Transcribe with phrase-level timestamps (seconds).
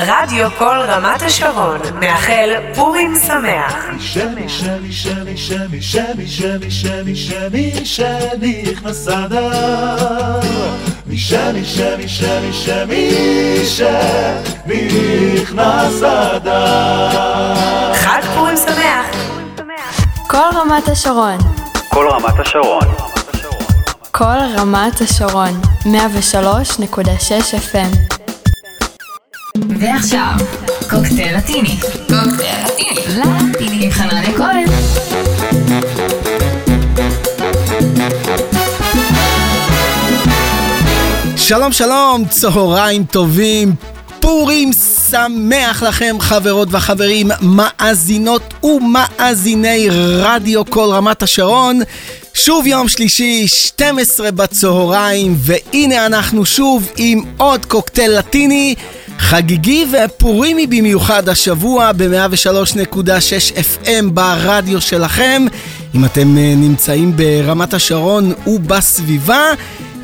[0.00, 3.74] רדיו כל רמת השרון מאחל פורים שמח.
[4.00, 10.40] שני, שני, שני, שני, שני, שני, שני, שני, שני, נכנס אדר.
[11.16, 12.52] שני, שני, שני,
[15.34, 17.94] נכנס אדר.
[17.94, 19.06] חג פורים שמח.
[20.26, 21.38] כל רמת השרון,
[21.88, 22.84] כל רמת השרון,
[24.12, 28.17] כל רמת השרון, 103.6 FM.
[29.80, 30.32] ועכשיו,
[30.90, 31.76] קוקטייל לטיני.
[32.08, 33.00] קוקטייל לטיני.
[33.50, 34.64] לטיני עם חנניה כהן.
[41.36, 43.74] שלום שלום, צהריים טובים,
[44.20, 44.70] פורים
[45.10, 49.88] שמח לכם חברות וחברים, מאזינות ומאזיני
[50.22, 51.80] רדיו כל רמת השרון.
[52.40, 58.74] שוב יום שלישי, 12 בצהריים, והנה אנחנו שוב עם עוד קוקטייל לטיני.
[59.18, 65.42] חגיגי ופורימי במיוחד השבוע ב-103.6 FM ברדיו שלכם.
[65.94, 69.44] אם אתם אה, נמצאים ברמת השרון ובסביבה,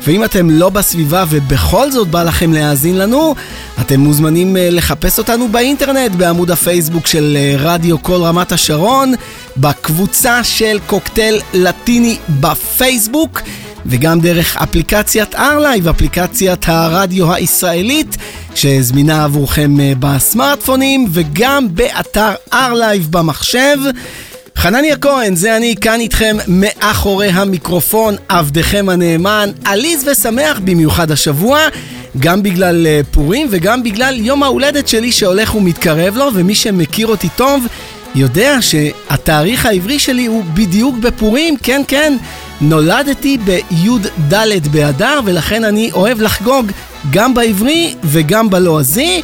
[0.07, 3.35] ואם אתם לא בסביבה ובכל זאת בא לכם להאזין לנו,
[3.81, 9.13] אתם מוזמנים אה, לחפש אותנו באינטרנט בעמוד הפייסבוק של אה, רדיו קול רמת השרון,
[9.57, 13.41] בקבוצה של קוקטייל לטיני בפייסבוק.
[13.85, 18.17] וגם דרך אפליקציית ארלייב, אפליקציית הרדיו הישראלית,
[18.55, 23.77] שזמינה עבורכם אה, בסמארטפונים, וגם באתר ארלייב במחשב.
[24.57, 31.59] חנניה כהן, זה אני כאן איתכם מאחורי המיקרופון, עבדכם הנאמן, עליז ושמח במיוחד השבוע,
[32.19, 37.29] גם בגלל אה, פורים וגם בגלל יום ההולדת שלי שהולך ומתקרב לו, ומי שמכיר אותי
[37.35, 37.65] טוב
[38.15, 42.17] יודע שהתאריך העברי שלי הוא בדיוק בפורים, כן כן,
[42.61, 46.71] נולדתי בי"ד באדר ולכן אני אוהב לחגוג
[47.11, 49.21] גם בעברי וגם בלועזי.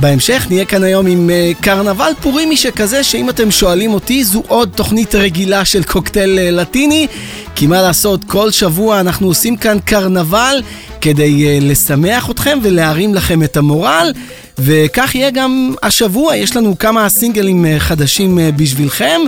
[0.00, 4.70] בהמשך נהיה כאן היום עם uh, קרנבל פורימי שכזה, שאם אתם שואלים אותי, זו עוד
[4.74, 7.06] תוכנית רגילה של קוקטייל uh, לטיני,
[7.54, 10.62] כי מה לעשות, כל שבוע אנחנו עושים כאן קרנבל
[11.00, 14.12] כדי uh, לשמח אתכם ולהרים לכם את המורל,
[14.58, 19.20] וכך יהיה גם השבוע, יש לנו כמה סינגלים uh, חדשים uh, בשבילכם.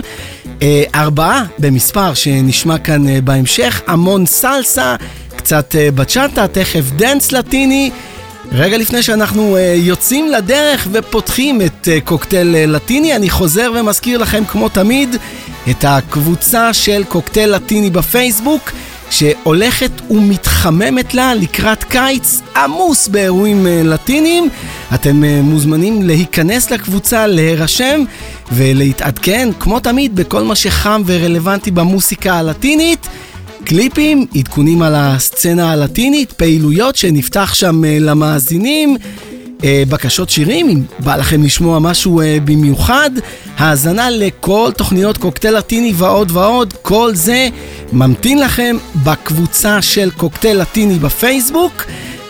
[0.59, 0.63] Uh,
[0.95, 4.95] ארבעה במספר שנשמע כאן uh, בהמשך, המון סלסה,
[5.35, 7.91] קצת אה, בצ'אטה, תכף dance לטיני.
[8.55, 14.17] רגע לפני שאנחנו אה, יוצאים לדרך ופותחים את אה, קוקטייל אה, לטיני, אני חוזר ומזכיר
[14.17, 15.15] לכם כמו תמיד
[15.69, 18.71] את הקבוצה של קוקטייל לטיני בפייסבוק,
[19.09, 24.49] שהולכת ומתחממת לה לקראת קיץ עמוס באירועים אה, לטיניים.
[24.93, 28.03] אתם אה, מוזמנים להיכנס לקבוצה, להירשם
[28.51, 33.07] ולהתעדכן, כמו תמיד, בכל מה שחם ורלוונטי במוסיקה הלטינית.
[33.65, 38.97] קליפים, עדכונים על הסצנה הלטינית, פעילויות שנפתח שם uh, למאזינים,
[39.57, 43.09] uh, בקשות שירים, אם בא לכם לשמוע משהו uh, במיוחד,
[43.57, 47.47] האזנה לכל תוכניות קוקטייל לטיני ועוד ועוד, כל זה
[47.93, 51.83] ממתין לכם בקבוצה של קוקטייל לטיני בפייסבוק.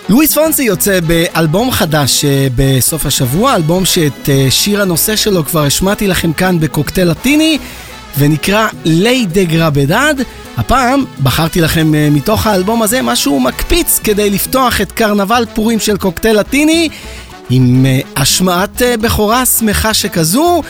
[0.10, 6.34] לואיס פונסי יוצא באלבום חדש בסוף השבוע, אלבום שאת שיר הנושא שלו כבר השמעתי לכם
[6.34, 7.58] כאן בקוקטייל לטיני.
[8.18, 10.16] ונקרא לי דה גרבדד.
[10.58, 15.98] הפעם בחרתי לכם uh, מתוך האלבום הזה משהו מקפיץ כדי לפתוח את קרנבל פורים של
[15.98, 16.90] קוקטייל לטיני
[17.50, 20.62] עם uh, השמעת uh, בכורה שמחה שכזו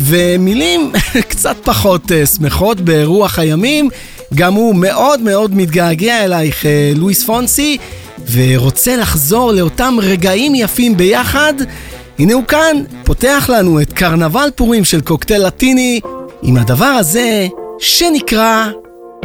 [0.00, 0.92] ומילים
[1.30, 3.88] קצת פחות שמחות ברוח הימים.
[4.34, 6.64] גם הוא מאוד מאוד מתגעגע אלייך,
[6.96, 7.78] לואיס פונסי,
[8.32, 11.54] ורוצה לחזור לאותם רגעים יפים ביחד.
[12.18, 16.00] הנה הוא כאן, פותח לנו את קרנבל פורים של קוקטייל לטיני
[16.41, 17.47] עם הדבר הזה
[17.79, 18.67] שנקרא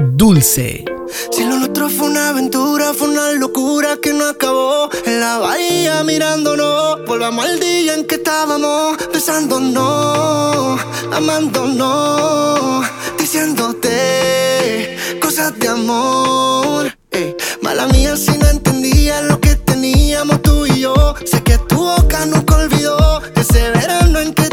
[0.00, 0.92] דולסה.
[1.30, 4.88] Si lo nuestro fue una aventura, fue una locura que no acabó.
[5.04, 10.80] En la bahía mirándonos, volvamos al día en que estábamos besándonos,
[11.12, 12.86] amándonos,
[13.18, 16.96] diciéndote cosas de amor.
[17.10, 20.94] Ey, mala mía si no entendía lo que teníamos tú y yo.
[21.30, 24.45] Sé que tu boca nunca olvidó ese verano en que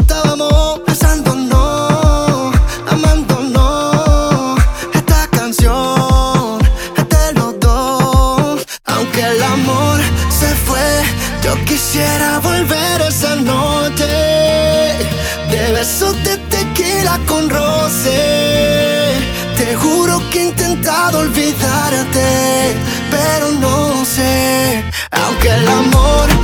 [24.17, 26.34] Aunque el amor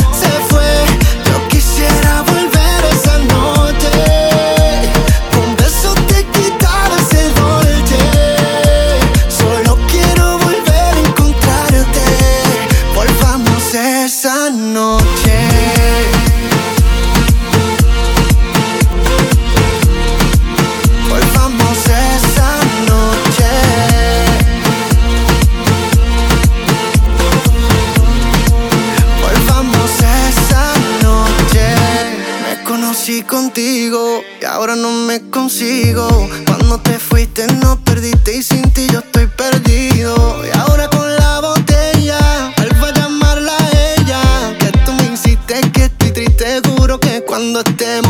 [34.41, 36.07] Y ahora no me consigo.
[36.47, 40.43] Cuando te fuiste no perdiste y sin ti yo estoy perdido.
[40.43, 44.57] Y ahora con la botella, vuelvo a llamarla a ella.
[44.57, 48.00] Que tú me hiciste que estoy triste, juro que cuando esté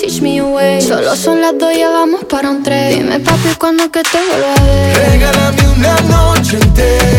[0.00, 0.80] teach me your way.
[0.80, 2.96] Solo son las dos y vamos para un tres.
[2.96, 4.96] Dime, papi, cuando que te vuelvo a ver.
[5.10, 7.09] Regálame una noche entera.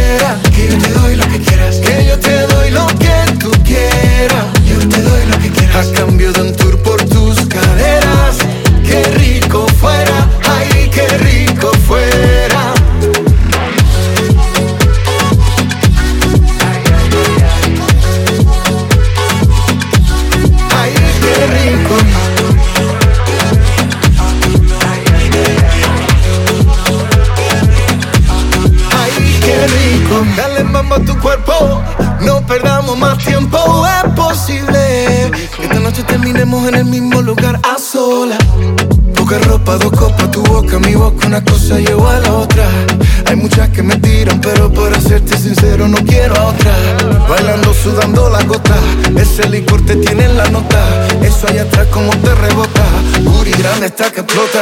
[50.51, 51.07] nota.
[51.23, 52.83] Eso allá atrás como te rebota.
[53.21, 54.59] Booty grande está que explota.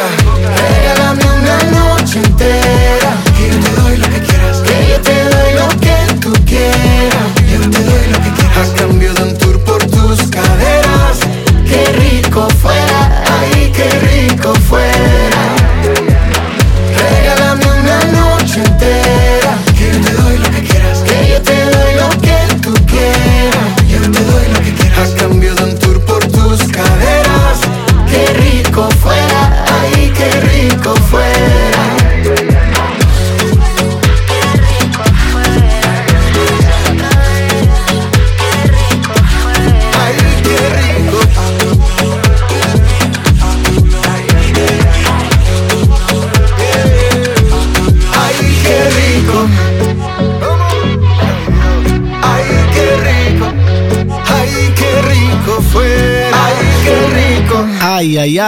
[0.71, 3.28] Regálame una noche entera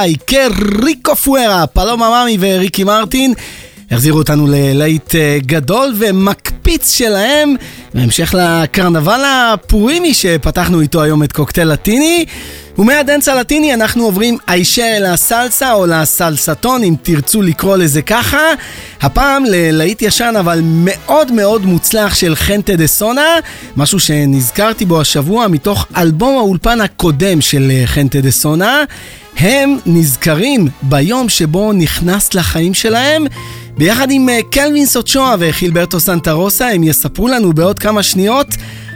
[0.02, 3.34] אליי, qué rico fuera, פלומה מאמי וריקי מרטין.
[3.92, 7.56] החזירו אותנו ללהיט אה, גדול ומקפיץ שלהם,
[7.94, 12.26] בהמשך לקרנבל הפורימי שפתחנו איתו היום את קוקטייל לטיני.
[12.78, 18.40] ומהדנס הלטיני אנחנו עוברים הישר אל הסלסה או לסלסטון אם תרצו לקרוא לזה ככה.
[19.02, 23.28] הפעם ללהיט ישן אבל מאוד מאוד מוצלח של חנטה דה סונה,
[23.78, 28.84] משהו שנזכרתי בו השבוע מתוך אלבום האולפן הקודם של אה, חנטה דה סונה.
[29.38, 33.26] הם נזכרים ביום שבו נכנס לחיים שלהם.
[33.78, 38.48] ביחד עם אה, קלווין סוצ'ואה וחילברטו סנטה רוסה הם יספרו לנו בעוד כמה שניות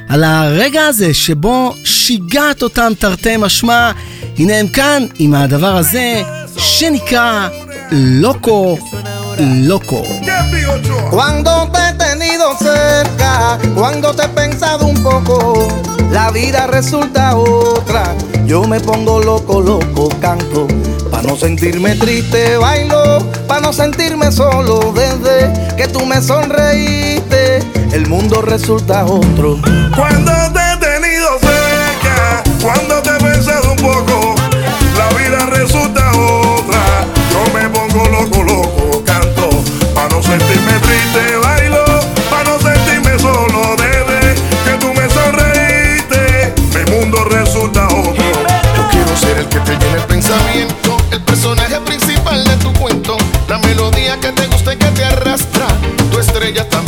[0.08, 3.90] על הרגע הזה שבו שיגעת אותם תרתי משמע.
[4.38, 6.22] הנה הם כאן עם הדבר הזה
[6.56, 7.48] שנקרא
[7.92, 8.78] לוקו
[9.40, 10.02] לוקו.
[11.10, 15.68] Cuando te he tenido cerca, cuando te he pensado un poco,
[16.12, 18.04] la vida resulta otra.
[18.46, 20.66] Yo me pongo loco, loco, canto.
[21.10, 23.02] Pa' no sentirme triste, bailo.
[23.48, 25.36] Pa' no sentirme solo, desde
[25.76, 27.13] que tú me sonreíste, el
[28.15, 29.59] mundo resulta otro.
[29.93, 34.35] Cuando te he tenido cerca, cuando te he pensado un poco,
[34.97, 37.05] la vida resulta otra.
[37.29, 39.49] Yo me pongo loco, loco, canto.
[39.93, 41.83] Pa' no sentirme triste, bailo.
[42.29, 48.31] Pa' no sentirme solo, desde que tú me sonreíste, mi mundo resulta otro.
[48.77, 53.17] Yo quiero ser el que te llene el pensamiento, el personaje principal de tu cuento,
[53.49, 55.67] la melodía que te gusta y que te arrastra,
[56.11, 56.84] tu estrella también,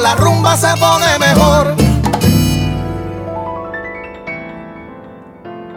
[0.00, 1.74] la rumba se pone mejor.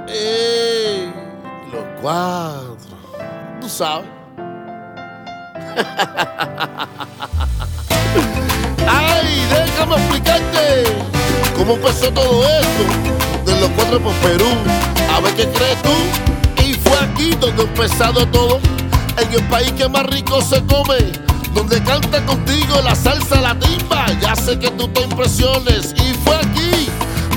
[0.07, 1.11] Ey,
[1.71, 2.77] los cuadros.
[3.59, 4.07] Tú sabes.
[8.87, 10.83] Ay, déjame explicarte
[11.57, 12.83] cómo empezó todo esto.
[13.45, 14.49] De los cuatro por Perú.
[15.13, 15.91] A ver qué crees tú.
[16.63, 18.59] Y fue aquí donde empezado todo.
[19.17, 21.32] En el país que más rico se come.
[21.53, 24.07] Donde canta contigo la salsa, la timba.
[24.21, 25.93] Ya sé que tú te impresiones.
[25.95, 26.89] Y fue aquí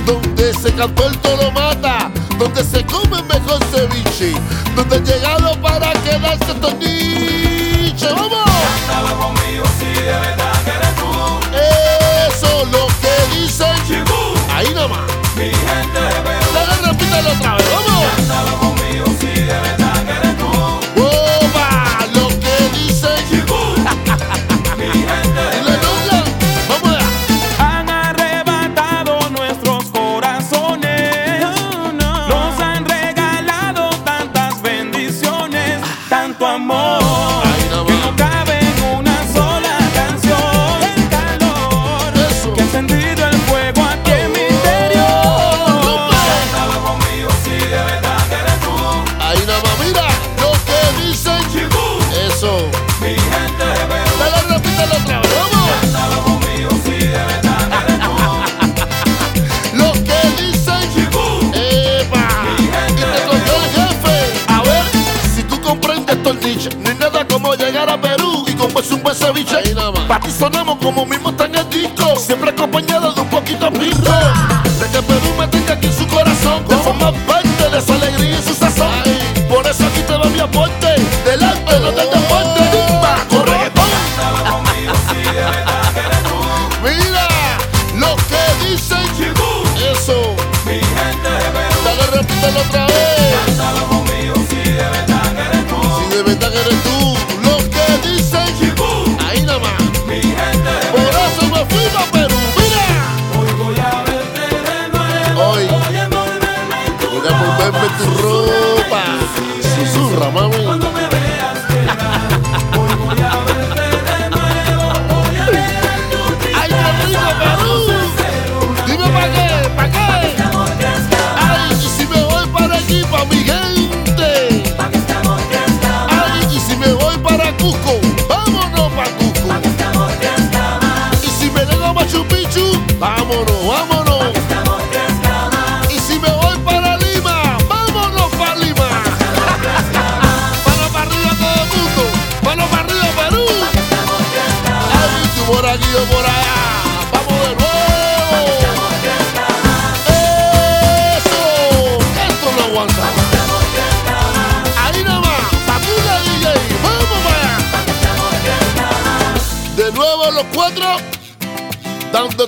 [0.07, 4.35] donde se cantó el toro mata, donde se come mejor ceviche,
[4.75, 8.09] donde llegaron para quedarse toniche.
[8.15, 8.47] ¡Vamos!
[12.29, 13.67] Eso lo que dicen.
[14.55, 15.01] Ahí nomás.
[16.55, 17.67] Dale, repítelo otra vez.
[17.71, 18.05] ¡Vamos!
[19.79, 19.86] ¡Opa!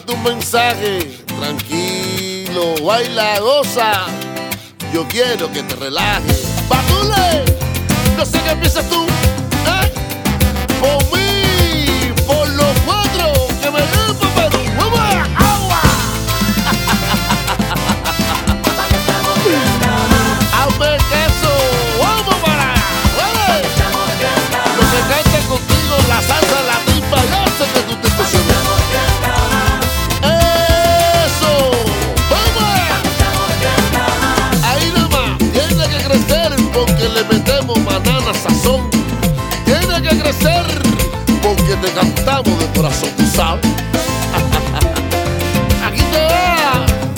[0.00, 0.98] Tu mensaje.
[1.38, 4.06] Tranquilo, baila, goza.
[4.92, 6.44] Yo quiero que te relajes.
[6.68, 7.44] Batule,
[8.16, 9.04] no sé qué piensas tú.
[9.04, 9.92] ¿eh?
[10.80, 11.27] Por
[41.82, 43.64] te cantamos de corazón, tú sabes.
[45.86, 46.72] Aquí te va,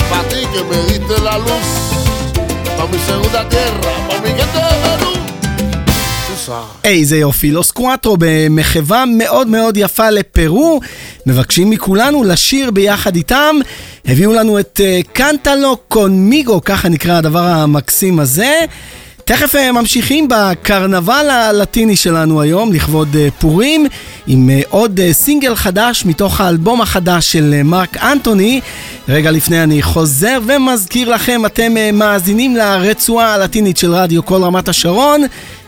[0.09, 1.69] para ti que me diste la luz,
[2.77, 5.11] para mi segunda tierra, para mi gente de Perú.
[6.83, 10.79] איזה יופי, לוס קואטרו במחווה מאוד מאוד יפה לפרו,
[11.25, 13.55] מבקשים מכולנו לשיר ביחד איתם.
[14.05, 14.79] הביאו לנו את
[15.13, 18.59] קנטלו קונמיגו, ככה נקרא הדבר המקסים הזה.
[19.31, 23.85] תכף אה, ממשיכים בקרנבל הלטיני שלנו היום, לכבוד אה, פורים,
[24.27, 28.61] עם אה, עוד סינגל חדש מתוך האלבום החדש של מרק אנטוני.
[29.09, 35.21] רגע לפני אני חוזר ומזכיר לכם, אתם מאזינים לרצועה הלטינית של רדיו כל רמת השרון.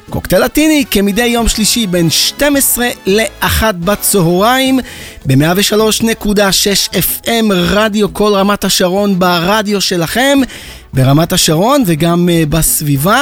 [0.09, 4.79] קוקטייל לטיני כמדי יום שלישי בין 12 ל-1 בצהריים
[5.25, 10.39] ב-103.6 FM רדיו כל רמת השרון ברדיו שלכם
[10.93, 13.21] ברמת השרון וגם uh, בסביבה.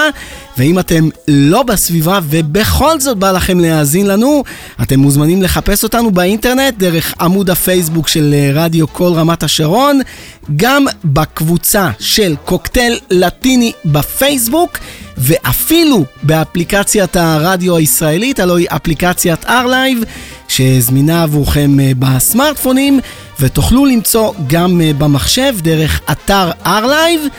[0.57, 4.43] ואם אתם לא בסביבה ובכל זאת בא לכם להאזין לנו,
[4.81, 10.01] אתם מוזמנים לחפש אותנו באינטרנט דרך עמוד הפייסבוק של uh, רדיו כל רמת השרון,
[10.55, 14.77] גם בקבוצה של קוקטייל לטיני בפייסבוק,
[15.17, 20.05] ואפילו באפליקציית הרדיו הישראלית, הלוא היא אפליקציית R-Live,
[20.47, 22.99] שזמינה עבורכם uh, בסמארטפונים,
[23.39, 27.29] ותוכלו למצוא גם במחשב דרך אתר R-Live.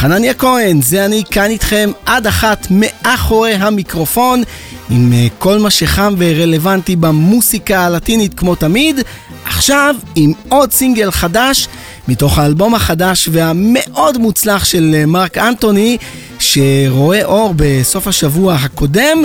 [0.00, 4.42] חנניה כהן, זה אני כאן איתכם עד אחת מאחורי המיקרופון
[4.90, 9.00] עם uh, כל מה שחם ורלוונטי במוסיקה הלטינית כמו תמיד.
[9.44, 11.68] עכשיו עם עוד סינגל חדש
[12.08, 15.96] מתוך האלבום החדש והמאוד מוצלח של uh, מרק אנטוני
[16.38, 19.18] שרואה אור בסוף השבוע הקודם.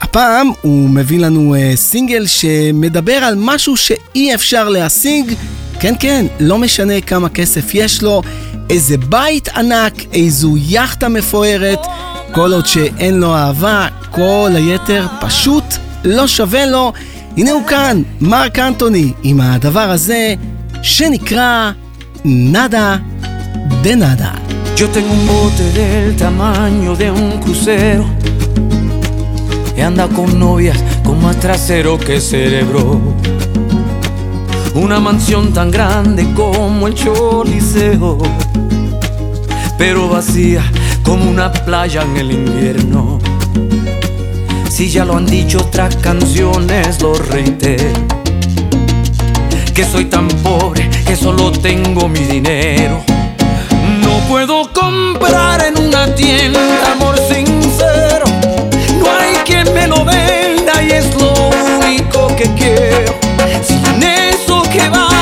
[0.00, 5.34] הפעם הוא מביא לנו uh, סינגל שמדבר על משהו שאי אפשר להשיג.
[5.80, 8.22] כן, כן, לא משנה כמה כסף יש לו,
[8.70, 11.86] איזה בית ענק, איזו יאכטה מפוארת,
[12.32, 15.64] כל עוד שאין לו אהבה, כל היתר פשוט
[16.04, 16.92] לא שווה לו.
[17.36, 20.34] הנה הוא כאן, מרק אנטוני, עם הדבר הזה
[20.82, 21.70] שנקרא
[22.24, 22.96] נאדה
[23.82, 24.30] דה נאדה.
[24.76, 28.04] Yo tengo un bote del tamaño de un crucero
[29.76, 32.82] y anda con novias con más trasero que cerebro.
[34.74, 38.18] Una mansión tan grande como el Choliseo,
[39.78, 40.64] pero vacía
[41.04, 43.20] como una playa en el invierno.
[44.68, 47.92] Si ya lo han dicho otras canciones, lo reitero.
[49.72, 53.00] Que soy tan pobre que solo tengo mi dinero.
[54.02, 58.26] No puedo comprar en una tienda amor sincero.
[58.98, 61.23] No hay quien me lo venda y es lo
[64.76, 65.13] que va,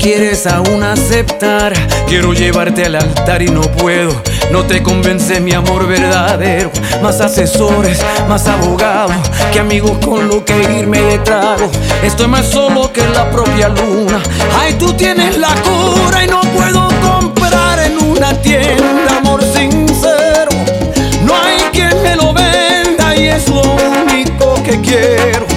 [0.00, 1.74] quieres aún aceptar.
[2.08, 4.10] Quiero llevarte al altar y no puedo.
[4.50, 6.70] No te convence mi amor verdadero.
[7.02, 9.16] Más asesores, más abogados
[9.52, 11.70] que amigos con lo que irme de trago.
[12.02, 14.20] Estoy más solo que la propia luna.
[14.58, 20.50] Ay, tú tienes la cura y no puedo comprar en una tienda amor sincero.
[21.24, 25.49] No hay quien me lo venda y es lo único que quiero.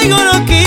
[0.00, 0.59] seguro que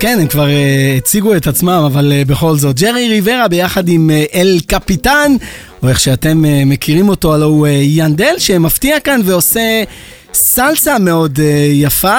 [0.00, 2.80] כן, הם כבר uh, הציגו את עצמם, אבל uh, בכל זאת.
[2.80, 5.32] ג'רי ריברה ביחד עם uh, אל קפיטן,
[5.82, 9.82] או איך שאתם uh, מכירים אותו, הלוא הוא uh, ינדל, שמפתיע כאן ועושה
[10.34, 11.40] סלסה מאוד uh,
[11.72, 12.18] יפה.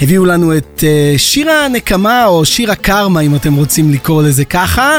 [0.00, 4.98] הביאו לנו את uh, שיר הנקמה, או שיר הקרמה, אם אתם רוצים לקרוא לזה ככה.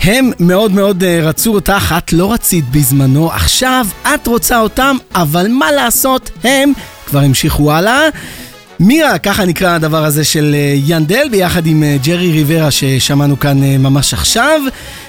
[0.00, 5.48] הם מאוד מאוד uh, רצו אותך, את לא רצית בזמנו, עכשיו את רוצה אותם, אבל
[5.48, 6.72] מה לעשות, הם
[7.06, 8.08] כבר המשיכו הלאה.
[8.82, 13.62] מירה, ככה נקרא הדבר הזה של אה, ינדל, ביחד עם אה, ג'רי ריברה ששמענו כאן
[13.62, 14.60] אה, ממש עכשיו.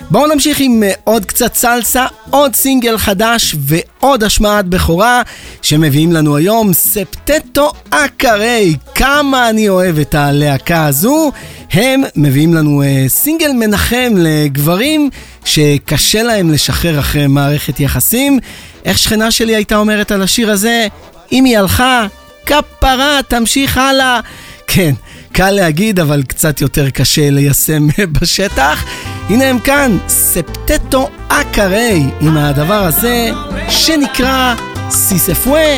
[0.10, 5.22] בואו נמשיך עם עוד קצת סלסה, עוד סינגל חדש ועוד השמעת בכורה
[5.62, 8.76] שמביאים לנו היום ספטטו אקרי.
[8.96, 11.32] כמה אני אוהב את הלהקה הזו.
[11.72, 15.10] הם מביאים לנו סינגל מנחם לגברים
[15.46, 18.40] שקשה להם לשחרר אחרי מערכת יחסים.
[18.86, 20.88] איך שכנה שלי הייתה אומרת על השיר הזה?
[21.32, 22.08] אם היא הלכה,
[22.46, 24.20] כפרה, תמשיך הלאה.
[24.68, 24.94] כן,
[25.32, 28.84] קל להגיד, אבל קצת יותר קשה ליישם בשטח.
[29.30, 33.30] הנה הם כאן, ספטטו אקרי, עם הדבר הזה
[33.70, 34.56] שנקרא
[34.90, 35.78] סיספווה,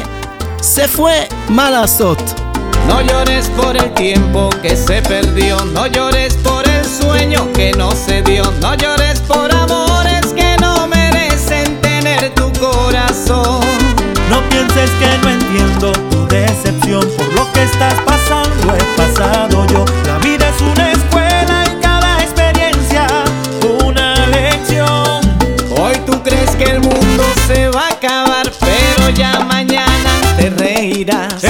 [0.62, 1.13] ספווה,
[1.49, 2.41] מה לעשות?
[2.88, 7.89] No llores por el tiempo que se perdió, no llores por el sueño que no
[8.06, 13.65] se dio, no llores por amores que no merecen tener tu corazón.
[14.32, 19.86] No pienses que no entiendo decepción por lo que estás pasando he pasado yo.
[20.06, 23.08] La vida es una escuela y cada experiencia
[23.84, 25.21] una lección.
[25.78, 31.41] Hoy tú crees que el mundo se va a acabar, pero ya mañana te reirás.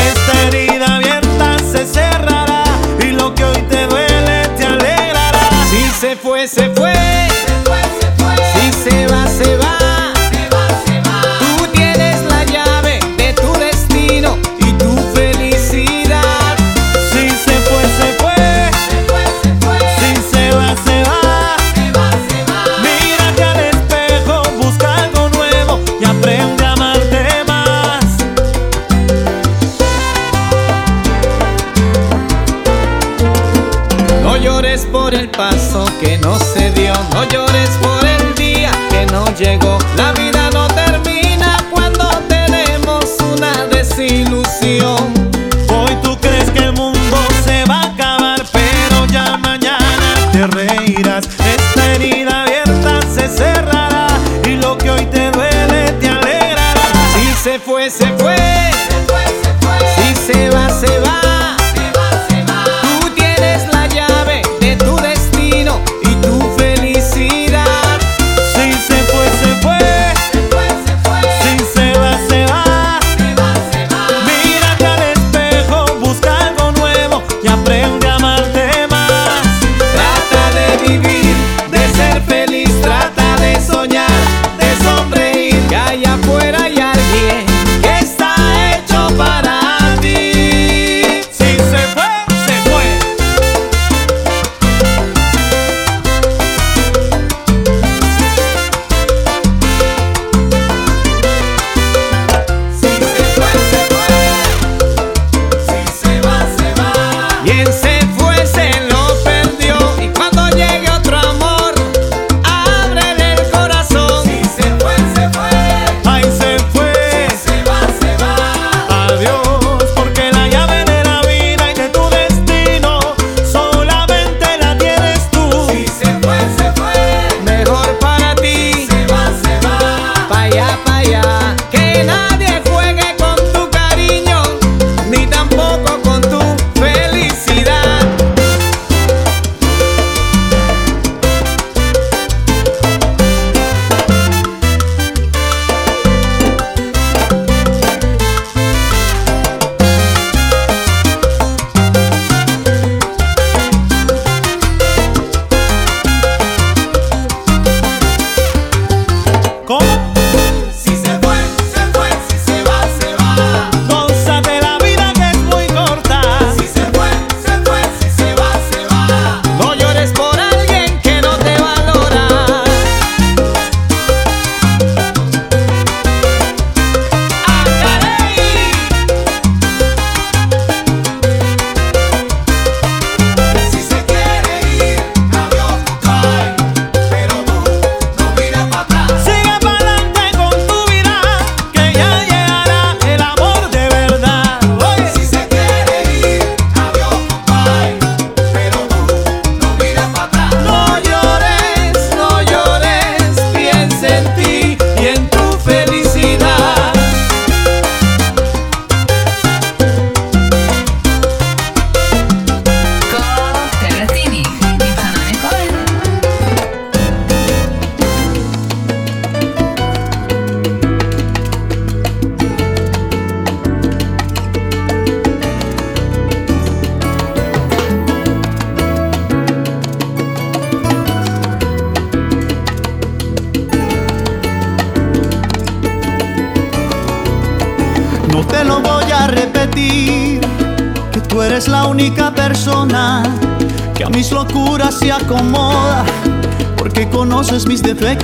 [57.86, 58.25] ese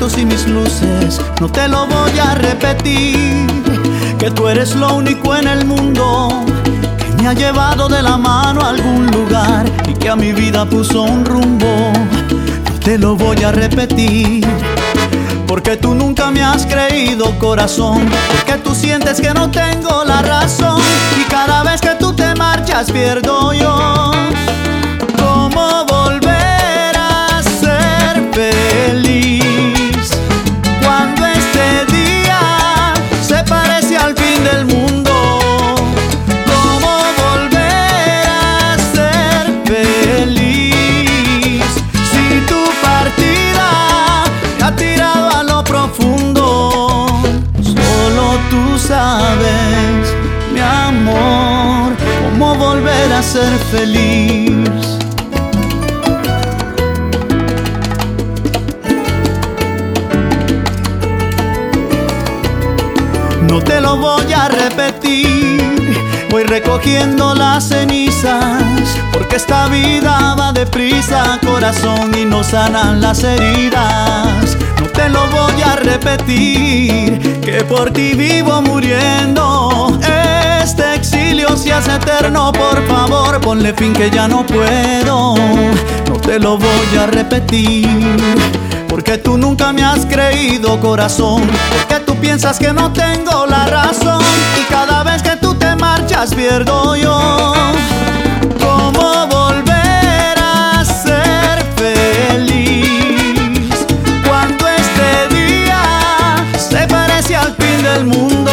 [0.01, 3.45] y mis luces, no te lo voy a repetir.
[4.17, 6.43] Que tú eres lo único en el mundo
[6.97, 10.65] que me ha llevado de la mano a algún lugar y que a mi vida
[10.65, 11.93] puso un rumbo.
[12.65, 14.43] No te lo voy a repetir.
[15.45, 20.81] Porque tú nunca me has creído corazón Porque tú sientes que no tengo la razón
[21.19, 24.10] Y cada vez que tú te marchas pierdo yo
[48.91, 50.03] sabes,
[50.53, 54.97] mi amor Cómo volver a ser feliz
[63.49, 65.97] No te lo voy a repetir,
[66.29, 74.57] voy recogiendo las cenizas, porque esta vida va deprisa, corazón, y no sanan las heridas.
[75.01, 79.97] Te lo voy a repetir, que por ti vivo muriendo.
[80.61, 85.33] Este exilio se hace eterno, por favor, ponle fin que ya no puedo.
[86.07, 87.87] No te lo voy a repetir.
[88.87, 94.21] Porque tú nunca me has creído corazón Porque tú piensas que no tengo la razón
[94.59, 97.53] Y cada vez que tú te marchas pierdo yo
[107.93, 108.51] del mundo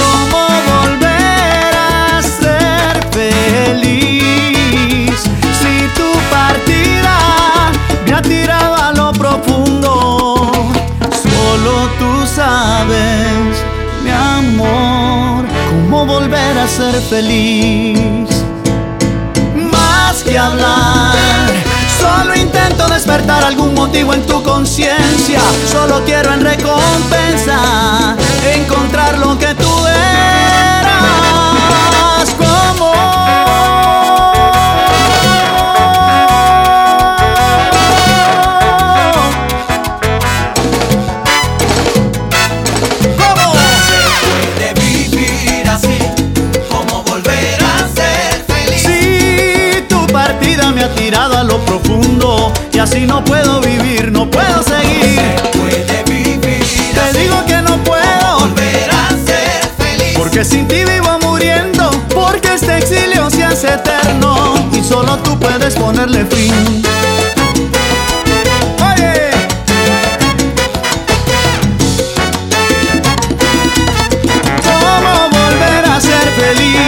[0.00, 0.42] ¿Cómo
[0.72, 5.18] volver a ser feliz?
[5.60, 7.16] Si tu partida
[8.04, 8.22] me ha
[8.86, 9.90] a lo profundo.
[11.24, 13.64] Solo tú sabes,
[14.04, 18.28] mi amor, cómo volver a ser feliz.
[19.72, 21.16] Más que hablar,
[21.98, 25.40] solo intento despertar algún motivo en tu conciencia.
[25.70, 28.16] Solo quiero en recompensa
[28.54, 29.67] encontrar lo que tú
[52.72, 55.20] y así no puedo vivir, no puedo seguir.
[55.52, 60.16] Puede vivir Te digo que no puedo volver a ser feliz.
[60.16, 65.74] porque sin ti vivo muriendo, porque este exilio se hace eterno y solo tú puedes
[65.74, 66.82] ponerle fin.
[68.90, 69.30] Oye.
[74.62, 76.87] ¿Cómo volver a ser feliz?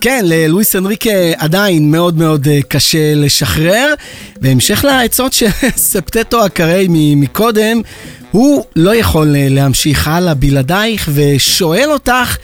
[0.00, 3.94] כן, ללואיס אנריקה עדיין מאוד מאוד אה, קשה לשחרר.
[4.40, 5.46] בהמשך לעצות של
[5.76, 6.86] ספטטו הקרי
[7.16, 7.80] מקודם,
[8.30, 12.36] הוא לא יכול אה, להמשיך הלאה בלעדייך ושואל אותך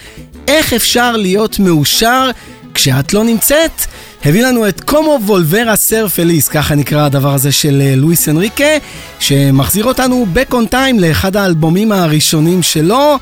[0.48, 2.30] איך אפשר להיות מאושר
[2.74, 3.80] כשאת לא נמצאת.
[4.24, 8.64] הביא לנו את קומו וולברה סר פליס, ככה נקרא הדבר הזה של אה, לואיס אנריקה,
[9.20, 13.18] שמחזיר אותנו back on time לאחד האלבומים הראשונים שלו.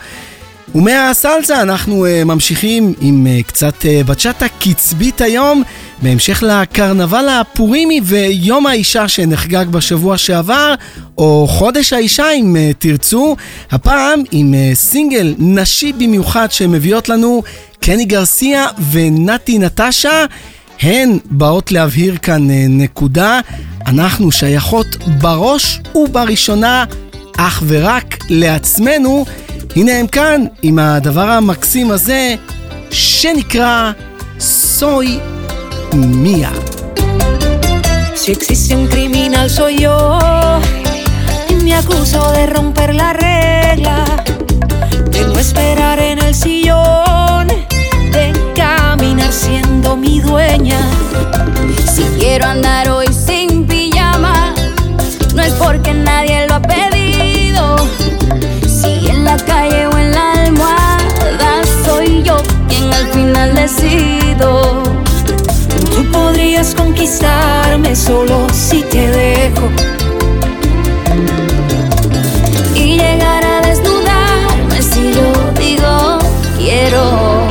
[0.74, 5.62] ומהסלסה אנחנו uh, ממשיכים עם uh, קצת uh, בצ'אטה קצבית היום,
[6.02, 10.74] בהמשך לקרנבל הפורימי ויום האישה שנחגג בשבוע שעבר,
[11.18, 13.36] או חודש האישה אם תרצו,
[13.70, 17.42] הפעם עם סינגל נשי במיוחד שמביאות לנו
[17.80, 20.24] קני גרסיה ונתי נטשה.
[20.80, 23.40] הן באות להבהיר כאן נקודה,
[23.86, 24.86] אנחנו שייכות
[25.20, 26.84] בראש ובראשונה
[27.36, 29.24] אך ורק לעצמנו.
[29.75, 32.35] הנה הם כאן עם הדבר המקסים הזה
[32.91, 33.91] שנקרא
[34.39, 35.19] סוי
[35.93, 36.51] מיה.
[38.29, 40.19] Si existe un criminal soy yo
[41.49, 43.97] y me acuso de romper la regla,
[45.13, 47.47] de no esperar en el sillón,
[48.15, 48.25] de
[48.55, 50.81] caminar siendo mi dueña.
[51.93, 54.53] Si quiero andar hoy sin pijama,
[55.33, 57.63] no es porque nadie lo ha pedido.
[58.77, 59.62] Si en la calle
[65.94, 69.68] Tú podrías conquistarme solo si te dejo.
[72.74, 76.18] Y llegar a desnudarme si yo digo
[76.56, 77.48] quiero.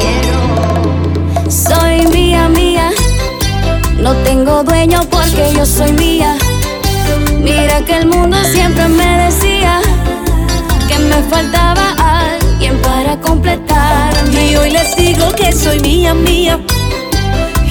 [1.50, 2.89] Soy mía, mía.
[4.00, 6.36] No tengo dueño porque yo soy mía.
[7.39, 9.80] Mira que el mundo siempre me decía
[10.88, 12.43] que me faltaba alguien
[14.32, 16.59] Y hoy les digo que soy mía, mía.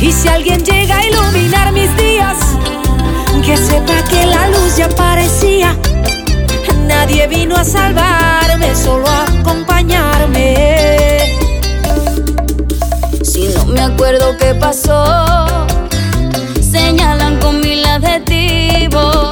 [0.01, 2.37] Y si alguien llega a iluminar mis días,
[3.45, 5.77] que sepa que la luz ya aparecía.
[6.87, 11.19] Nadie vino a salvarme, solo a acompañarme.
[13.25, 15.67] Si no me acuerdo qué pasó,
[16.61, 19.32] señalan con mil adjetivos.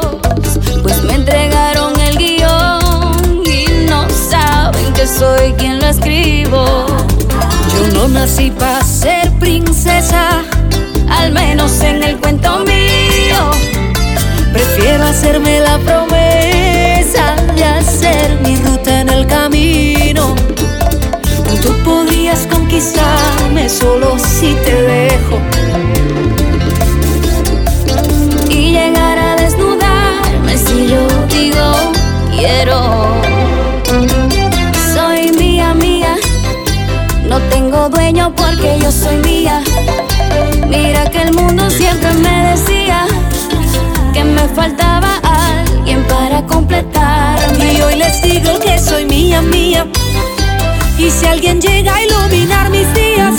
[5.10, 6.86] Soy quien lo escribo.
[7.74, 10.42] Yo no nací para ser princesa,
[11.08, 13.50] Al menos en el cuento mío.
[14.52, 20.34] prefiero hacerme la promesa de hacer mi ruta en el camino.
[21.62, 25.38] Tú podrías conquistarme solo si te dejo.
[48.00, 49.86] Les digo que soy mía, mía.
[50.98, 53.36] Y si alguien llega a iluminar mis días,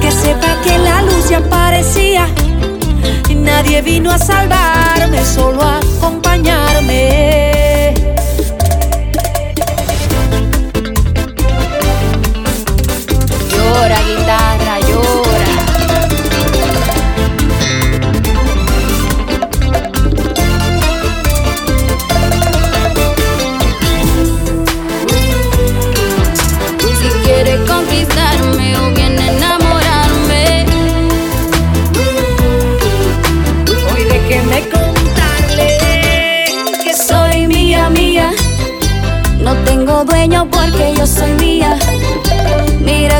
[0.00, 2.26] que sepa que la luz ya aparecía.
[3.28, 7.57] Y nadie vino a salvarme, solo a acompañarme.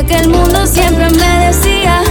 [0.07, 2.01] Que el mundo siempre me decía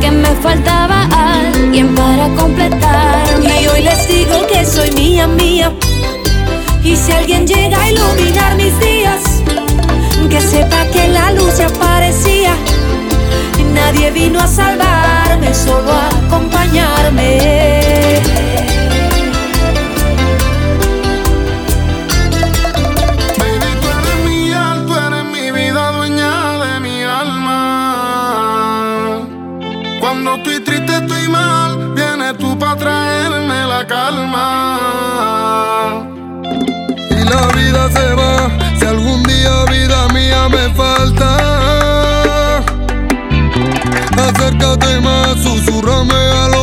[0.00, 3.62] que me faltaba alguien para completarme.
[3.62, 5.72] Y hoy les digo que soy mía, mía.
[6.82, 9.22] Y si alguien llega a iluminar mis días,
[10.28, 12.56] que sepa que la luz ya aparecía.
[13.72, 18.49] Nadie vino a salvarme, solo a acompañarme.
[33.90, 34.78] Calma.
[37.10, 41.28] Y la vida se va, si algún día vida mía me falta.
[44.28, 46.59] Acércate más, susurrame oído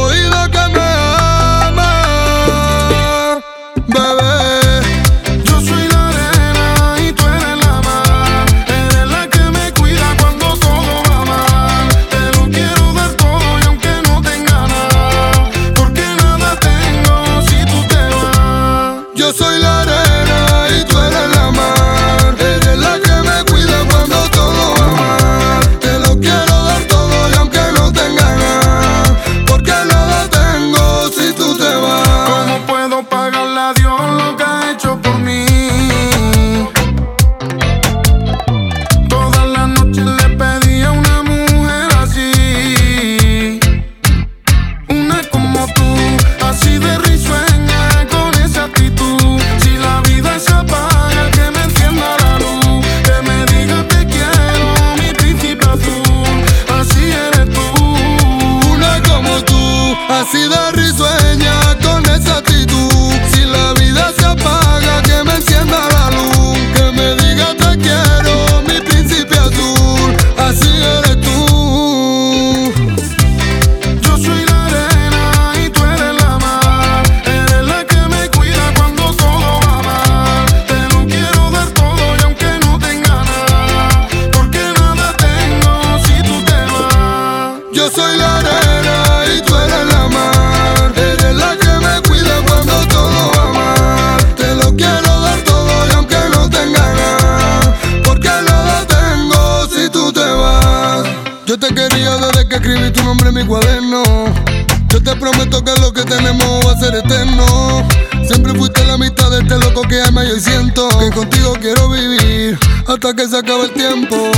[108.28, 112.58] Siempre fuiste la mitad de este loco que ama y siento que contigo quiero vivir
[112.88, 114.32] hasta que se acabe el tiempo.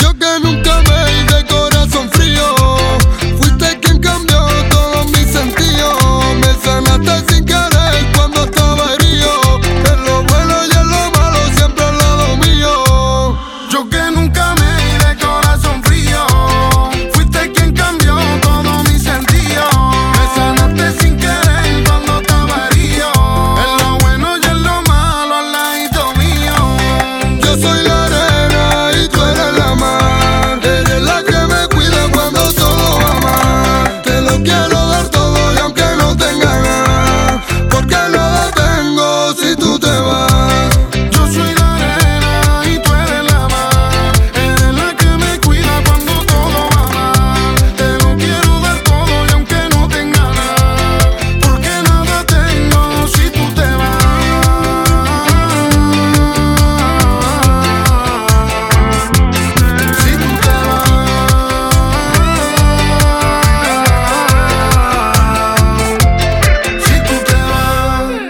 [0.00, 1.27] Yo que nunca me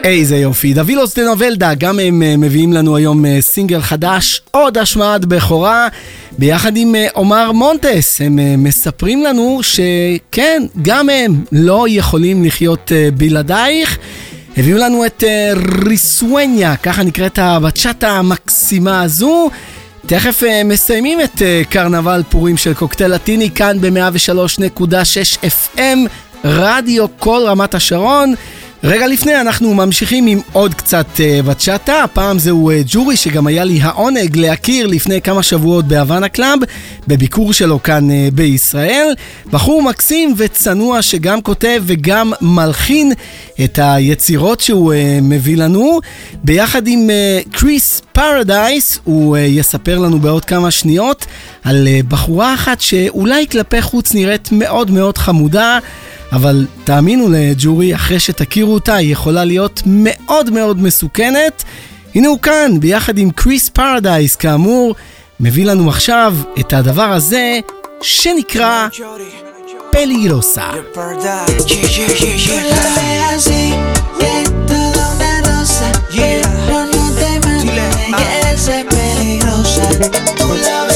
[0.08, 0.74] איזה יופי.
[0.74, 5.88] דבילוס דנובלדה, גם הם אה, מביאים לנו היום אה, סינגל חדש, עוד השמעת בכורה,
[6.38, 8.20] ביחד עם אה, עומר מונטס.
[8.20, 13.98] הם מספרים לנו שכן, גם הם לא יכולים לחיות בלעדייך.
[14.56, 15.24] הביאו לנו את
[15.84, 19.50] ריסואניה, ככה נקראת הבצ'אטה המקסימה הזו.
[20.06, 25.46] תכף מסיימים את קרנבל פורים של קוקטייל לטיני כאן ב-103.6
[25.76, 25.98] FM,
[26.44, 28.34] רדיו כל רמת השרון.
[28.82, 33.64] רגע לפני אנחנו ממשיכים עם עוד קצת אה, בצ'אטה, הפעם זהו אה, ג'ורי שגם היה
[33.64, 36.58] לי העונג להכיר לפני כמה שבועות בהוואנה קלאב,
[37.06, 39.14] בביקור שלו כאן אה, בישראל.
[39.46, 43.12] בחור מקסים וצנוע שגם כותב וגם מלחין
[43.64, 46.00] את היצירות שהוא אה, מביא לנו.
[46.44, 47.10] ביחד עם
[47.52, 51.26] קריס אה, פרדייס, הוא אה, יספר לנו בעוד כמה שניות
[51.64, 55.78] על uh, בחורה אחת שאולי כלפי חוץ נראית מאוד מאוד חמודה.
[56.32, 61.64] אבל תאמינו לג'ורי, אחרי שתכירו אותה, היא יכולה להיות מאוד מאוד מסוכנת.
[62.14, 64.94] הנה הוא כאן, ביחד עם קריס פרדייס, כאמור,
[65.40, 67.58] מביא לנו עכשיו את הדבר הזה,
[68.02, 68.88] שנקרא
[69.90, 70.70] פליגרוסה.
[80.38, 80.87] Tú la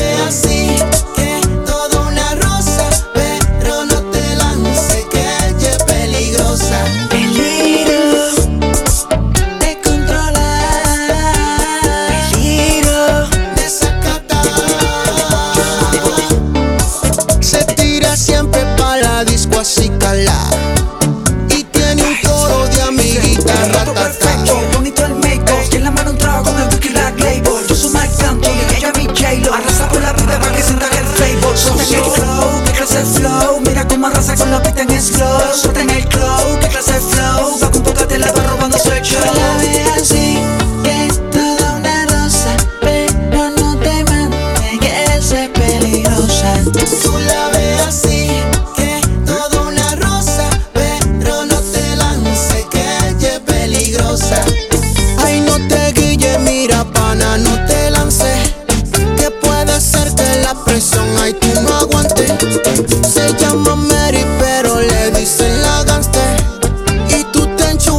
[34.03, 37.61] cómo arrasa con la pista en slow Suelta en el flow, qué clase de flow.
[37.63, 39.62] Va con poca tela, va robándose el show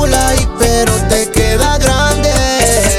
[0.03, 2.29] te enchulas, y pero te queda grande.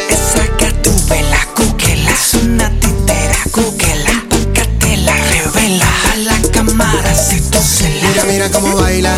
[0.08, 7.58] Esa gatúbela, cuquela Es una titera, cuquela Porque la revela A la cámara si tú
[7.62, 9.14] se la Mira, mira cómo baila.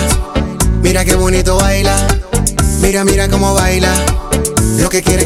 [0.82, 2.06] Mira qué bonito baila.
[2.80, 3.92] Mira, mira cómo baila.
[4.78, 5.25] Lo que quiere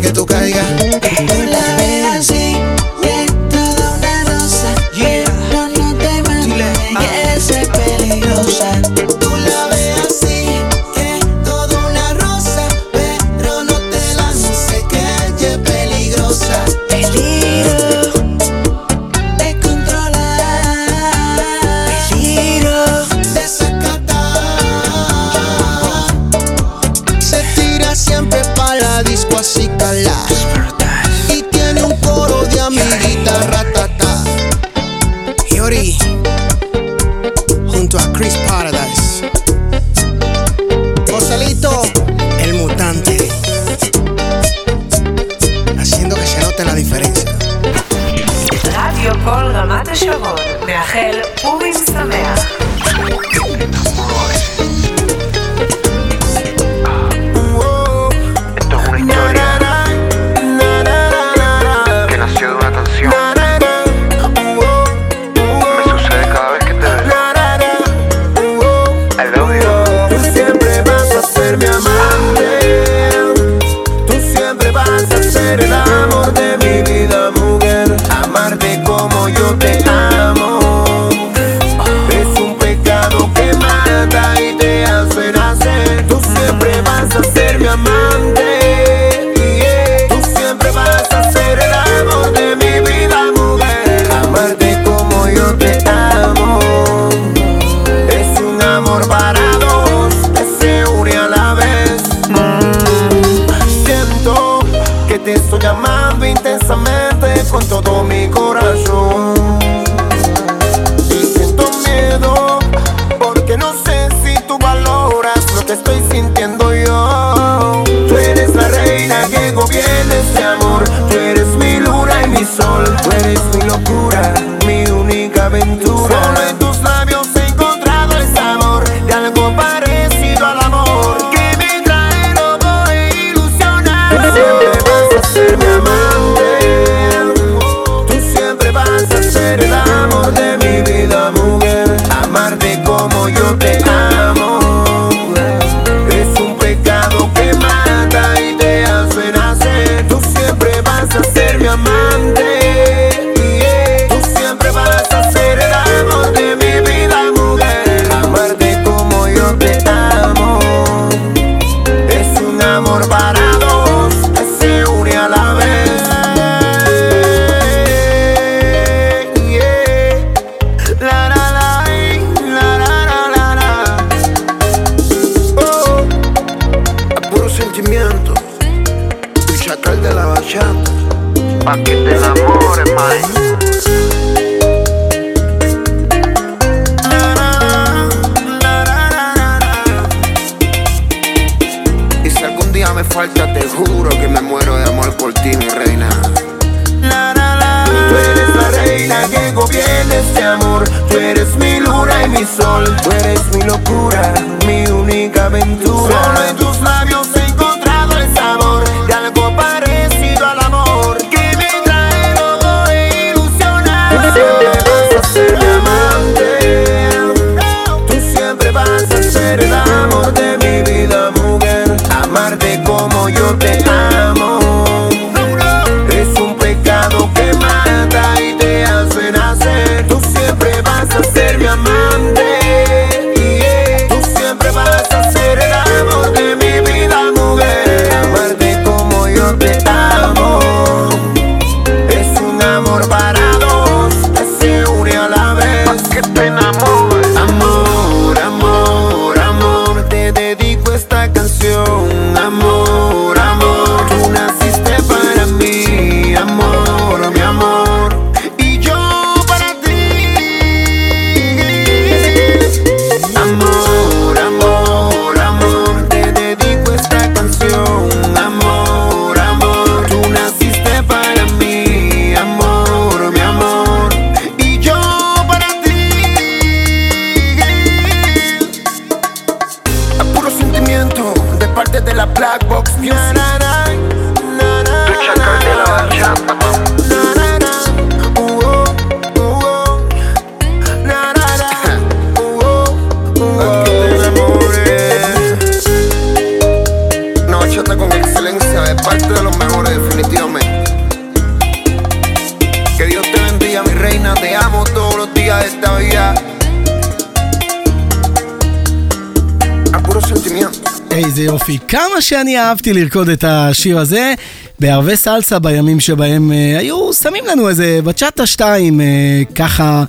[312.31, 314.35] שאני אהבתי לרקוד את השיר הזה,
[314.81, 319.07] בערבי סלסה בימים שבהם אה, היו שמים לנו איזה בצ'אטה שתיים אה,
[319.55, 320.05] ככה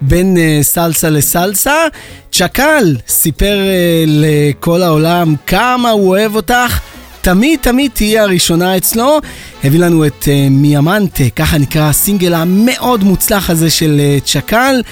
[0.00, 1.76] בין אה, סלסה לסלסה.
[2.32, 6.80] צ'קל סיפר אה, לכל העולם כמה הוא אוהב אותך.
[7.24, 9.18] תמיד תמיד תהיי הראשונה אצלו.
[9.64, 14.82] הביא לנו את אה, מיאמנטה, ככה נקרא הסינגל המאוד מוצלח הזה של אה, צ'קל.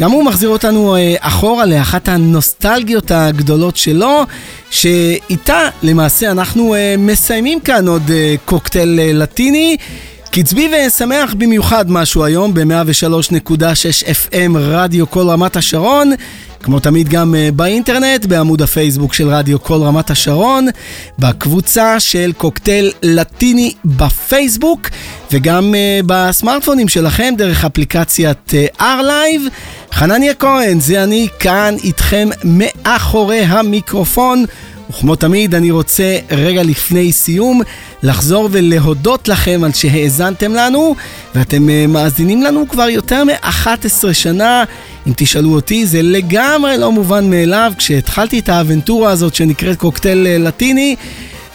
[0.00, 4.22] גם הוא מחזיר אותנו אה, אחורה לאחת הנוסטלגיות הגדולות שלו,
[4.70, 9.76] שאיתה למעשה אנחנו אה, מסיימים כאן עוד אה, קוקטייל לטיני.
[10.32, 16.12] קצבי ושמח במיוחד משהו היום ב-103.6 FM רדיו כל רמת השרון
[16.62, 20.66] כמו תמיד גם אה, באינטרנט, בעמוד הפייסבוק של רדיו כל רמת השרון,
[21.18, 24.88] בקבוצה של קוקטייל לטיני בפייסבוק,
[25.32, 28.66] וגם אה, בסמארטפונים שלכם דרך אפליקציית אה,
[29.00, 29.50] R-Live.
[29.92, 34.44] חנניה כהן, זה אני כאן איתכם מאחורי המיקרופון.
[34.90, 37.62] וכמו תמיד, אני רוצה רגע לפני סיום
[38.02, 40.94] לחזור ולהודות לכם על שהאזנתם לנו,
[41.34, 44.64] ואתם אה, מאזינים לנו כבר יותר מ-11 שנה.
[45.06, 47.72] אם תשאלו אותי, זה לגמרי לא מובן מאליו.
[47.78, 50.96] כשהתחלתי את האבנטורה הזאת שנקראת קוקטייל אה, לטיני,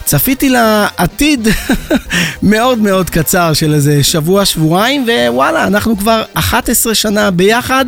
[0.04, 1.48] צפיתי לעתיד
[2.42, 7.84] מאוד מאוד קצר של איזה שבוע-שבועיים, ווואלה, אנחנו כבר 11 שנה ביחד,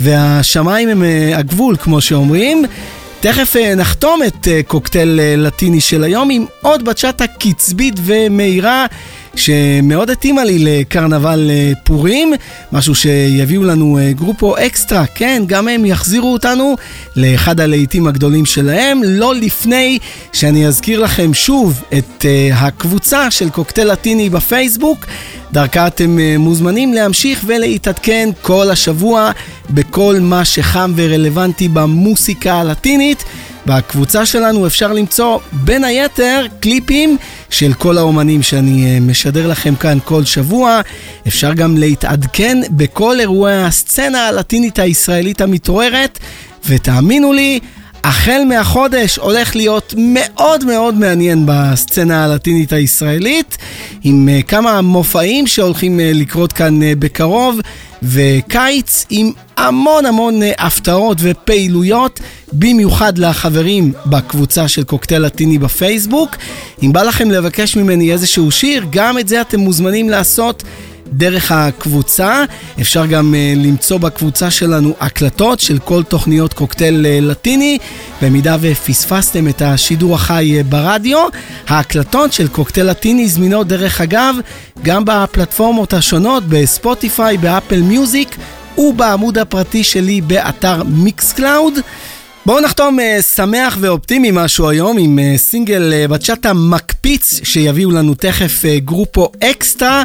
[0.00, 2.64] והשמיים הם אה, הגבול, כמו שאומרים.
[3.22, 8.86] תכף אה, נחתום את אה, קוקטייל אה, לטיני של היום עם עוד בצ'אטה קצבית ומהירה.
[9.36, 12.32] שמאוד התאימה לי לקרנבל אה, פורים,
[12.72, 16.76] משהו שיביאו לנו אה, גרופו אקסטרה, כן, גם הם יחזירו אותנו
[17.16, 19.98] לאחד הלהיטים הגדולים שלהם, לא לפני
[20.32, 25.06] שאני אזכיר לכם שוב את אה, הקבוצה של קוקטייל לטיני בפייסבוק.
[25.52, 29.30] דרכה אתם מוזמנים להמשיך ולהתעדכן כל השבוע
[29.70, 33.24] בכל מה שחם ורלוונטי במוסיקה הלטינית.
[33.66, 37.16] בקבוצה שלנו אפשר למצוא בין היתר קליפים
[37.52, 40.80] של כל האומנים שאני אה, משדר לכם כאן כל שבוע.
[41.26, 46.18] אפשר גם להתעדכן בכל אירועי הסצנה הלטינית הישראלית המתעוררת,
[46.66, 47.60] ותאמינו לי,
[48.04, 53.58] החל מהחודש הולך להיות מאוד מאוד מעניין בסצנה הלטינית הישראלית,
[54.02, 57.60] עם uh, כמה מופעים שהולכים uh, לקרות כאן בקרוב,
[58.02, 59.32] וקיץ עם
[59.62, 62.20] המון המון הפתעות ופעילויות,
[62.52, 66.36] במיוחד לחברים בקבוצה של קוקטייל לטיני בפייסבוק.
[66.82, 70.62] אם בא לכם לבקש ממני איזשהו שיר, גם את זה אתם מוזמנים לעשות.
[71.12, 72.44] דרך הקבוצה.
[72.80, 77.78] אפשר גם uh, למצוא בקבוצה שלנו הקלטות של כל תוכניות קוקטייל uh, לטיני.
[78.22, 81.18] במידה ופספסתם את השידור החי uh, ברדיו,
[81.68, 84.34] ההקלטות של קוקטייל לטיני זמינות דרך אגב
[84.82, 88.36] גם בפלטפורמות השונות, בספוטיפיי, באפל מיוזיק
[88.78, 91.74] ובעמוד הפרטי שלי באתר מיקס קלאוד.
[92.46, 98.14] בואו נחתום אה, שמח ואופטימי משהו היום עם אה, סינגל אה, בצ'אטה מקפיץ שיביאו לנו
[98.14, 100.02] תכף אה, גרופו אקסטרה.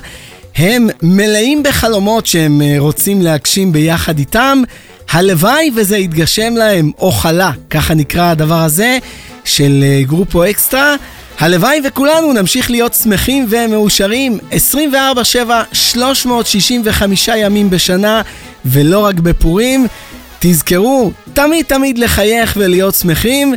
[0.58, 4.62] הם מלאים בחלומות שהם אה, רוצים להגשים ביחד איתם.
[5.10, 8.98] הלוואי וזה יתגשם להם, ojalá, ככה נקרא הדבר הזה,
[9.46, 10.96] של אה, גרופו אקסטרה.
[11.40, 14.96] הלוואי וכולנו נמשיך להיות שמחים ומאושרים 24/7,
[15.74, 18.22] 365 ימים בשנה,
[18.66, 19.88] ולא רק בפורים.
[20.40, 23.54] תזכרו, תמיד תמיד לחייך ולהיות שמחים.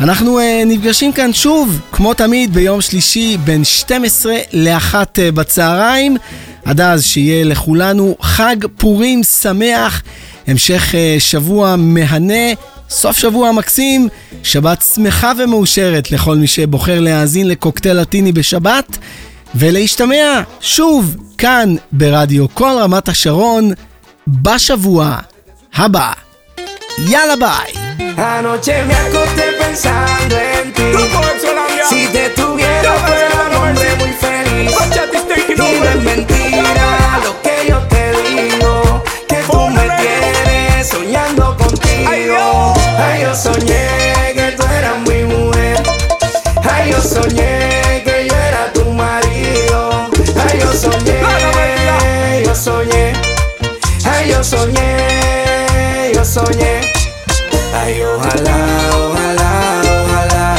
[0.00, 6.16] אנחנו uh, נפגשים כאן שוב, כמו תמיד, ביום שלישי בין 12 ל-1 uh, בצהריים.
[6.64, 10.02] עד אז שיהיה לכולנו חג פורים שמח,
[10.48, 12.52] המשך uh, שבוע מהנה,
[12.90, 14.08] סוף שבוע מקסים,
[14.42, 18.98] שבת שמחה ומאושרת לכל מי שבוחר להאזין לקוקטייל לטיני בשבת,
[19.54, 23.72] ולהשתמע שוב כאן ברדיו כל רמת השרון
[24.28, 25.16] בשבוע
[25.74, 26.12] הבא.
[26.98, 27.88] יאללה ביי!
[28.18, 30.88] Anoche me acosté pensando en ti.
[31.88, 34.74] Si te tuviera fuera un hombre muy feliz.
[35.50, 37.57] Y no es mentira lo que
[56.38, 56.80] soñé.
[57.74, 58.56] Ay, ojalá,
[59.04, 59.50] ojalá,
[60.04, 60.56] ojalá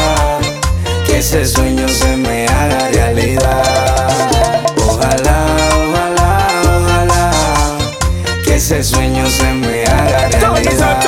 [1.05, 3.63] que ese sueño se me haga realidad.
[4.87, 5.37] Ojalá,
[5.83, 7.31] ojalá, ojalá
[8.43, 10.99] que ese sueño se me haga realidad.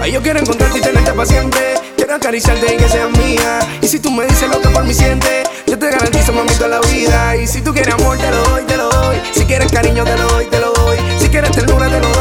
[0.00, 1.60] Ay, yo quiero encontrarte y tenerte para siempre.
[1.96, 3.58] Quiero acariciarte y que seas mía.
[3.82, 6.68] Y si tú me dices lo que por mí sientes, yo te garantizo, mami, toda
[6.68, 7.36] la vida.
[7.36, 9.16] Y si tú quieres amor, te lo doy, te lo doy.
[9.34, 10.98] Si quieres cariño, te lo doy, te lo doy.
[11.20, 12.15] Si quieres ternura, te lo doy.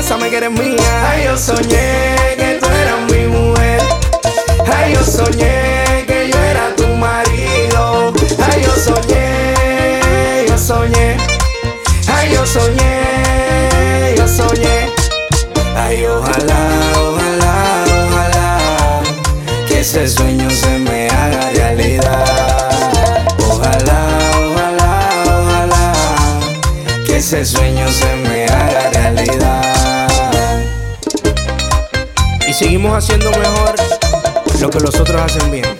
[0.00, 1.10] Que eres mía.
[1.10, 3.80] Ay, yo soñé que tú eras mi mujer.
[4.74, 8.12] Ay, yo soñé que yo era tu marido.
[8.38, 11.16] Ay, yo soñé, yo soñé.
[12.08, 14.88] Ay, yo soñé, yo soñé.
[15.76, 16.60] Ay, ojalá,
[16.96, 19.02] ojalá, ojalá
[19.68, 22.24] que ese sueño se me haga realidad.
[23.48, 24.00] Ojalá,
[24.46, 25.92] ojalá, ojalá
[27.06, 28.19] que ese sueño se me
[32.60, 33.74] seguimos haciendo mejor
[34.60, 35.64] lo que los otros hacen bien.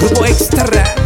[0.00, 0.99] Grupo Extra.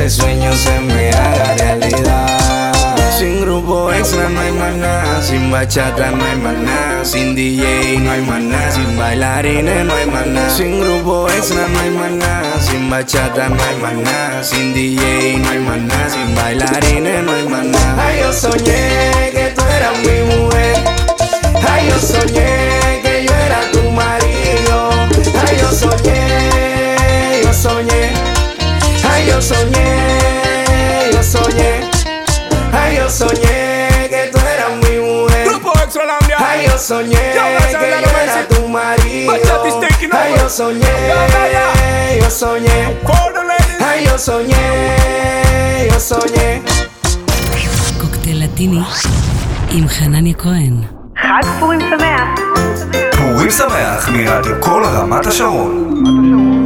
[0.00, 2.72] Ese sueño se me haga realidad.
[3.18, 8.22] Sin grupo extra no hay nada, sin bachata no hay nada, sin DJ no hay
[8.22, 13.62] nada, sin bailarines no hay nada, sin grupo extra no hay nada, sin bachata no
[13.62, 18.06] hay nada, sin DJ no hay nada, sin bailarines no hay nada.
[18.06, 20.76] Ay, yo soñé que tú eras mi mujer,
[21.68, 22.59] ay, yo soñé
[29.39, 31.71] yo soñé, yo soñé.
[32.73, 35.47] Ay, yo soñé que tú eras mi mujer.
[35.47, 36.37] Grupo Extralandia.
[36.39, 39.31] Ay, yo soñé que yo era tu marido.
[39.31, 40.95] Ay, yo soñé,
[42.21, 42.77] yo soñé.
[43.87, 44.55] Ay, yo soñé,
[45.91, 46.61] yo soñé.
[48.01, 48.79] קוקטייל לטיני
[49.71, 50.81] עם חנניה כהן.
[51.21, 52.39] חג פורים שמח.
[53.17, 56.58] פורים שמח מרדיו כל רמת השרון.